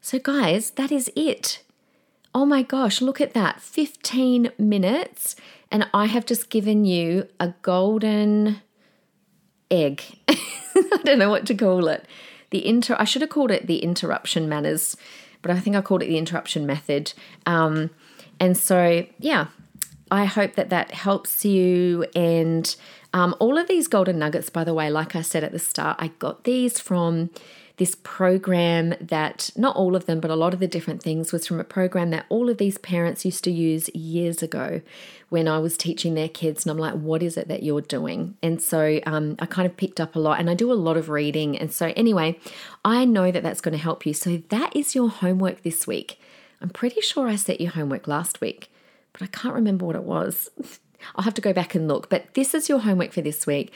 So, 0.00 0.18
guys, 0.18 0.70
that 0.72 0.92
is 0.92 1.10
it. 1.16 1.62
Oh 2.34 2.44
my 2.44 2.62
gosh, 2.62 3.00
look 3.00 3.20
at 3.20 3.32
that 3.34 3.60
15 3.60 4.50
minutes 4.58 5.36
and 5.74 5.88
I 5.92 6.06
have 6.06 6.24
just 6.24 6.50
given 6.50 6.84
you 6.84 7.26
a 7.40 7.52
golden 7.62 8.62
egg. 9.72 10.04
I 10.28 11.00
don't 11.02 11.18
know 11.18 11.30
what 11.30 11.46
to 11.46 11.54
call 11.56 11.88
it. 11.88 12.06
The 12.50 12.64
inter 12.64 12.94
I 12.96 13.02
should 13.02 13.22
have 13.22 13.30
called 13.30 13.50
it 13.50 13.66
the 13.66 13.78
interruption 13.78 14.48
manners, 14.48 14.96
but 15.42 15.50
I 15.50 15.58
think 15.58 15.74
I 15.74 15.80
called 15.80 16.04
it 16.04 16.06
the 16.06 16.16
interruption 16.16 16.64
method. 16.64 17.12
Um, 17.44 17.90
and 18.38 18.56
so, 18.56 19.04
yeah, 19.18 19.48
I 20.12 20.26
hope 20.26 20.54
that 20.54 20.70
that 20.70 20.92
helps 20.92 21.44
you. 21.44 22.06
And 22.14 22.72
um, 23.12 23.34
all 23.40 23.58
of 23.58 23.66
these 23.66 23.88
golden 23.88 24.16
nuggets, 24.16 24.50
by 24.50 24.62
the 24.62 24.74
way, 24.74 24.90
like 24.90 25.16
I 25.16 25.22
said 25.22 25.42
at 25.42 25.50
the 25.50 25.58
start, 25.58 25.96
I 25.98 26.12
got 26.20 26.44
these 26.44 26.78
from 26.78 27.30
this 27.76 27.96
program 28.04 28.94
that, 29.00 29.50
not 29.56 29.74
all 29.74 29.96
of 29.96 30.06
them, 30.06 30.20
but 30.20 30.30
a 30.30 30.36
lot 30.36 30.54
of 30.54 30.60
the 30.60 30.68
different 30.68 31.02
things 31.02 31.32
was 31.32 31.46
from 31.46 31.58
a 31.58 31.64
program 31.64 32.10
that 32.10 32.24
all 32.28 32.48
of 32.48 32.58
these 32.58 32.78
parents 32.78 33.24
used 33.24 33.42
to 33.44 33.50
use 33.50 33.88
years 33.94 34.42
ago 34.42 34.80
when 35.28 35.48
I 35.48 35.58
was 35.58 35.76
teaching 35.76 36.14
their 36.14 36.28
kids. 36.28 36.64
And 36.64 36.70
I'm 36.70 36.78
like, 36.78 36.94
what 36.94 37.20
is 37.20 37.36
it 37.36 37.48
that 37.48 37.64
you're 37.64 37.80
doing? 37.80 38.36
And 38.42 38.62
so 38.62 39.00
um, 39.06 39.34
I 39.40 39.46
kind 39.46 39.66
of 39.66 39.76
picked 39.76 40.00
up 40.00 40.14
a 40.14 40.20
lot 40.20 40.38
and 40.38 40.48
I 40.48 40.54
do 40.54 40.70
a 40.70 40.74
lot 40.74 40.96
of 40.96 41.08
reading. 41.08 41.58
And 41.58 41.72
so, 41.72 41.92
anyway, 41.96 42.38
I 42.84 43.04
know 43.04 43.32
that 43.32 43.42
that's 43.42 43.60
going 43.60 43.76
to 43.76 43.82
help 43.82 44.06
you. 44.06 44.14
So, 44.14 44.42
that 44.50 44.74
is 44.76 44.94
your 44.94 45.08
homework 45.08 45.62
this 45.62 45.84
week. 45.84 46.20
I'm 46.60 46.70
pretty 46.70 47.00
sure 47.00 47.28
I 47.28 47.34
set 47.34 47.60
your 47.60 47.72
homework 47.72 48.06
last 48.06 48.40
week, 48.40 48.70
but 49.12 49.22
I 49.22 49.26
can't 49.26 49.54
remember 49.54 49.84
what 49.84 49.96
it 49.96 50.04
was. 50.04 50.50
I'll 51.16 51.24
have 51.24 51.34
to 51.34 51.42
go 51.42 51.52
back 51.52 51.74
and 51.74 51.88
look. 51.88 52.08
But 52.08 52.32
this 52.34 52.54
is 52.54 52.68
your 52.68 52.78
homework 52.78 53.12
for 53.12 53.20
this 53.20 53.46
week. 53.46 53.72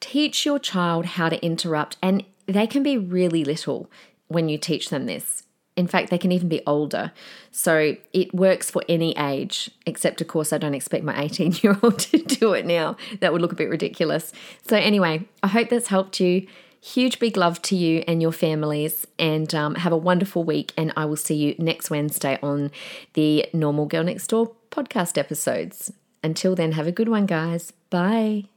Teach 0.00 0.44
your 0.44 0.58
child 0.58 1.06
how 1.06 1.28
to 1.28 1.42
interrupt 1.44 1.96
and 2.02 2.24
they 2.46 2.66
can 2.66 2.82
be 2.82 2.96
really 2.96 3.44
little 3.44 3.90
when 4.28 4.48
you 4.48 4.58
teach 4.58 4.90
them 4.90 5.06
this. 5.06 5.42
In 5.76 5.86
fact, 5.86 6.08
they 6.08 6.16
can 6.16 6.32
even 6.32 6.48
be 6.48 6.62
older. 6.66 7.12
So 7.52 7.96
it 8.14 8.32
works 8.34 8.70
for 8.70 8.82
any 8.88 9.16
age, 9.18 9.70
except, 9.84 10.22
of 10.22 10.28
course, 10.28 10.52
I 10.52 10.58
don't 10.58 10.74
expect 10.74 11.04
my 11.04 11.20
18 11.22 11.56
year 11.62 11.78
old 11.82 11.98
to 11.98 12.18
do 12.18 12.54
it 12.54 12.64
now. 12.64 12.96
That 13.20 13.32
would 13.32 13.42
look 13.42 13.52
a 13.52 13.56
bit 13.56 13.68
ridiculous. 13.68 14.32
So, 14.66 14.76
anyway, 14.76 15.28
I 15.42 15.48
hope 15.48 15.68
that's 15.68 15.88
helped 15.88 16.18
you. 16.18 16.46
Huge 16.80 17.18
big 17.18 17.36
love 17.36 17.60
to 17.62 17.76
you 17.76 18.04
and 18.06 18.22
your 18.22 18.32
families, 18.32 19.06
and 19.18 19.52
um, 19.54 19.74
have 19.74 19.92
a 19.92 19.96
wonderful 19.96 20.44
week. 20.44 20.72
And 20.76 20.92
I 20.96 21.04
will 21.04 21.16
see 21.16 21.34
you 21.34 21.56
next 21.58 21.90
Wednesday 21.90 22.38
on 22.42 22.70
the 23.14 23.46
Normal 23.52 23.86
Girl 23.86 24.04
Next 24.04 24.28
Door 24.28 24.52
podcast 24.70 25.18
episodes. 25.18 25.92
Until 26.22 26.54
then, 26.54 26.72
have 26.72 26.86
a 26.86 26.92
good 26.92 27.08
one, 27.08 27.26
guys. 27.26 27.72
Bye. 27.90 28.55